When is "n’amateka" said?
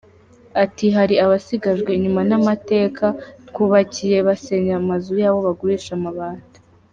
2.29-3.05